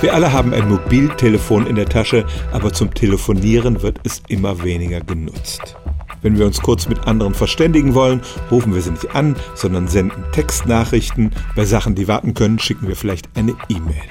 Wir 0.00 0.14
alle 0.14 0.32
haben 0.32 0.54
ein 0.54 0.68
Mobiltelefon 0.68 1.66
in 1.66 1.74
der 1.74 1.88
Tasche, 1.88 2.24
aber 2.52 2.72
zum 2.72 2.94
Telefonieren 2.94 3.82
wird 3.82 3.98
es 4.04 4.22
immer 4.28 4.62
weniger 4.62 5.00
genutzt. 5.00 5.76
Wenn 6.22 6.38
wir 6.38 6.46
uns 6.46 6.60
kurz 6.60 6.88
mit 6.88 7.08
anderen 7.08 7.34
verständigen 7.34 7.94
wollen, 7.94 8.20
rufen 8.48 8.74
wir 8.74 8.80
sie 8.80 8.92
nicht 8.92 9.14
an, 9.16 9.34
sondern 9.56 9.88
senden 9.88 10.22
Textnachrichten. 10.30 11.32
Bei 11.56 11.64
Sachen, 11.64 11.96
die 11.96 12.06
warten 12.06 12.34
können, 12.34 12.60
schicken 12.60 12.86
wir 12.86 12.94
vielleicht 12.94 13.28
eine 13.36 13.56
E-Mail. 13.68 14.04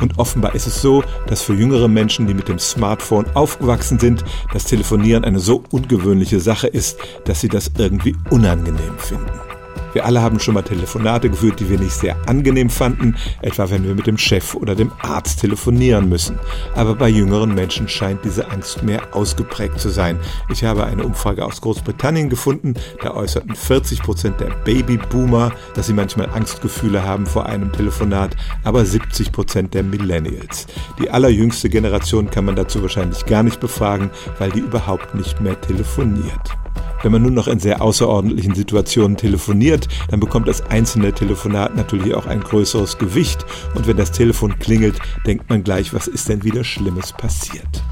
Und 0.00 0.18
offenbar 0.18 0.56
ist 0.56 0.66
es 0.66 0.82
so, 0.82 1.04
dass 1.28 1.42
für 1.42 1.54
jüngere 1.54 1.88
Menschen, 1.88 2.26
die 2.26 2.34
mit 2.34 2.48
dem 2.48 2.58
Smartphone 2.58 3.26
aufgewachsen 3.34 4.00
sind, 4.00 4.24
das 4.52 4.64
Telefonieren 4.64 5.24
eine 5.24 5.38
so 5.38 5.62
ungewöhnliche 5.70 6.40
Sache 6.40 6.66
ist, 6.66 6.98
dass 7.24 7.40
sie 7.40 7.48
das 7.48 7.70
irgendwie 7.78 8.16
unangenehm 8.30 8.98
finden. 8.98 9.47
Wir 9.92 10.04
alle 10.04 10.22
haben 10.22 10.40
schon 10.40 10.54
mal 10.54 10.62
Telefonate 10.62 11.30
geführt, 11.30 11.60
die 11.60 11.68
wir 11.68 11.78
nicht 11.78 11.94
sehr 11.94 12.16
angenehm 12.28 12.70
fanden, 12.70 13.16
etwa 13.42 13.70
wenn 13.70 13.84
wir 13.84 13.94
mit 13.94 14.06
dem 14.06 14.18
Chef 14.18 14.54
oder 14.54 14.74
dem 14.74 14.92
Arzt 15.00 15.40
telefonieren 15.40 16.08
müssen. 16.08 16.38
Aber 16.74 16.94
bei 16.94 17.08
jüngeren 17.08 17.54
Menschen 17.54 17.88
scheint 17.88 18.24
diese 18.24 18.50
Angst 18.50 18.82
mehr 18.82 19.14
ausgeprägt 19.14 19.80
zu 19.80 19.88
sein. 19.88 20.18
Ich 20.50 20.64
habe 20.64 20.84
eine 20.84 21.04
Umfrage 21.04 21.44
aus 21.44 21.60
Großbritannien 21.60 22.28
gefunden, 22.28 22.74
da 23.02 23.14
äußerten 23.14 23.54
40 23.54 24.02
Prozent 24.02 24.40
der 24.40 24.50
Babyboomer, 24.64 25.52
dass 25.74 25.86
sie 25.86 25.94
manchmal 25.94 26.28
Angstgefühle 26.30 27.02
haben 27.02 27.26
vor 27.26 27.46
einem 27.46 27.72
Telefonat, 27.72 28.36
aber 28.64 28.84
70 28.84 29.32
Prozent 29.32 29.74
der 29.74 29.82
Millennials. 29.82 30.66
Die 31.00 31.10
allerjüngste 31.10 31.68
Generation 31.68 32.30
kann 32.30 32.44
man 32.44 32.56
dazu 32.56 32.82
wahrscheinlich 32.82 33.24
gar 33.26 33.42
nicht 33.42 33.60
befragen, 33.60 34.10
weil 34.38 34.50
die 34.50 34.60
überhaupt 34.60 35.14
nicht 35.14 35.40
mehr 35.40 35.60
telefoniert. 35.60 36.58
Wenn 37.02 37.12
man 37.12 37.22
nun 37.22 37.34
noch 37.34 37.48
in 37.48 37.60
sehr 37.60 37.80
außerordentlichen 37.80 38.54
Situationen 38.54 39.16
telefoniert, 39.16 39.88
dann 40.10 40.20
bekommt 40.20 40.48
das 40.48 40.62
einzelne 40.62 41.12
Telefonat 41.12 41.76
natürlich 41.76 42.14
auch 42.14 42.26
ein 42.26 42.40
größeres 42.40 42.98
Gewicht 42.98 43.46
und 43.74 43.86
wenn 43.86 43.96
das 43.96 44.12
Telefon 44.12 44.58
klingelt, 44.58 44.98
denkt 45.26 45.48
man 45.48 45.62
gleich, 45.62 45.94
was 45.94 46.08
ist 46.08 46.28
denn 46.28 46.44
wieder 46.44 46.64
Schlimmes 46.64 47.12
passiert. 47.12 47.82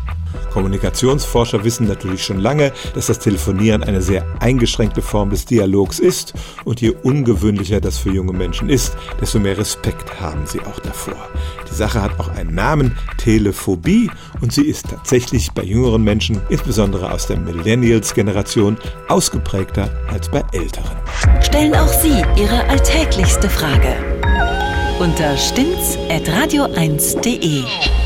Kommunikationsforscher 0.53 1.65
wissen 1.65 1.87
natürlich 1.87 2.25
schon 2.25 2.41
lange, 2.41 2.73
dass 2.95 3.07
das 3.07 3.19
Telefonieren 3.19 3.83
eine 3.83 4.01
sehr 4.01 4.25
eingeschränkte 4.41 5.03
Form 5.03 5.31
des 5.31 5.45
Dialogs 5.45 5.99
ist 5.99 6.33
und 6.65 6.81
je 6.81 6.95
ungewöhnlicher 7.03 7.81
das 7.81 7.99
für 7.99 8.11
junge 8.11 8.33
Menschen 8.33 8.71
ist, 8.71 8.97
desto 9.21 9.39
mehr 9.39 9.59
Respekt 9.59 10.21
haben 10.21 10.47
sie 10.47 10.61
auch 10.61 10.81
davor. 10.81 11.29
Die 11.71 11.75
Sache 11.75 12.01
hat 12.01 12.19
auch 12.19 12.29
einen 12.29 12.55
Namen, 12.55 12.97
Telephobie, 13.19 14.11
und 14.41 14.53
sie 14.53 14.65
ist 14.65 14.89
tatsächlich 14.89 15.53
bei 15.53 15.63
jüngeren 15.63 16.03
Menschen, 16.03 16.41
insbesondere 16.49 17.13
aus 17.13 17.27
der 17.27 17.39
Millennials-Generation, 17.39 18.79
ausgeprägter 19.09 19.91
als 20.09 20.31
bei 20.31 20.43
älteren. 20.53 20.97
Stellen 21.43 21.75
auch 21.75 21.89
Sie 21.89 22.23
Ihre 22.37 22.65
alltäglichste 22.69 23.51
Frage 23.51 23.95
unter 24.99 25.37
stimmtz.radio1.de. 25.37 28.06